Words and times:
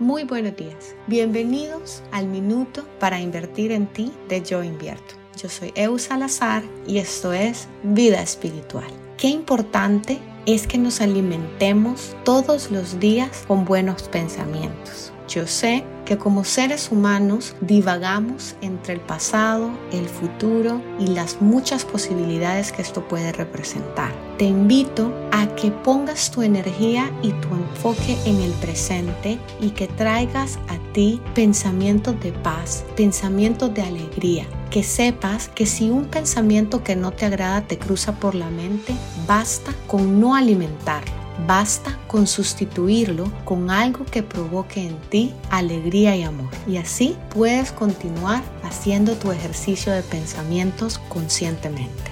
Muy 0.00 0.24
buenos 0.24 0.56
días. 0.56 0.96
Bienvenidos 1.08 2.02
al 2.10 2.26
Minuto 2.26 2.86
para 2.98 3.20
Invertir 3.20 3.70
en 3.70 3.86
Ti 3.86 4.10
de 4.30 4.40
Yo 4.40 4.62
Invierto. 4.62 5.14
Yo 5.36 5.50
soy 5.50 5.72
Eu 5.74 5.98
Salazar 5.98 6.62
y 6.86 6.96
esto 6.96 7.34
es 7.34 7.68
Vida 7.82 8.22
Espiritual. 8.22 8.90
Qué 9.18 9.28
importante 9.28 10.18
es 10.46 10.66
que 10.66 10.78
nos 10.78 11.02
alimentemos 11.02 12.16
todos 12.24 12.70
los 12.70 12.98
días 12.98 13.44
con 13.46 13.66
buenos 13.66 14.04
pensamientos. 14.04 15.12
Yo 15.28 15.46
sé 15.46 15.84
que 16.10 16.18
como 16.18 16.42
seres 16.42 16.90
humanos 16.90 17.54
divagamos 17.60 18.56
entre 18.62 18.94
el 18.94 19.00
pasado, 19.00 19.70
el 19.92 20.08
futuro 20.08 20.82
y 20.98 21.06
las 21.06 21.40
muchas 21.40 21.84
posibilidades 21.84 22.72
que 22.72 22.82
esto 22.82 23.06
puede 23.06 23.30
representar. 23.30 24.12
Te 24.36 24.46
invito 24.46 25.14
a 25.30 25.46
que 25.54 25.70
pongas 25.70 26.32
tu 26.32 26.42
energía 26.42 27.12
y 27.22 27.30
tu 27.34 27.54
enfoque 27.54 28.18
en 28.26 28.40
el 28.40 28.50
presente 28.54 29.38
y 29.60 29.70
que 29.70 29.86
traigas 29.86 30.58
a 30.66 30.78
ti 30.92 31.20
pensamientos 31.36 32.20
de 32.20 32.32
paz, 32.32 32.84
pensamientos 32.96 33.72
de 33.72 33.82
alegría. 33.82 34.46
Que 34.68 34.82
sepas 34.82 35.46
que 35.46 35.64
si 35.64 35.90
un 35.90 36.06
pensamiento 36.06 36.82
que 36.82 36.96
no 36.96 37.12
te 37.12 37.26
agrada 37.26 37.60
te 37.68 37.78
cruza 37.78 38.16
por 38.16 38.34
la 38.34 38.50
mente, 38.50 38.96
basta 39.28 39.72
con 39.86 40.18
no 40.18 40.34
alimentarlo 40.34 41.19
Basta 41.46 41.98
con 42.06 42.26
sustituirlo 42.26 43.30
con 43.44 43.70
algo 43.70 44.04
que 44.04 44.22
provoque 44.22 44.86
en 44.86 44.96
ti 45.10 45.32
alegría 45.50 46.16
y 46.16 46.22
amor. 46.22 46.50
Y 46.66 46.76
así 46.76 47.16
puedes 47.34 47.72
continuar 47.72 48.42
haciendo 48.62 49.14
tu 49.16 49.30
ejercicio 49.32 49.92
de 49.92 50.02
pensamientos 50.02 50.98
conscientemente. 51.08 52.09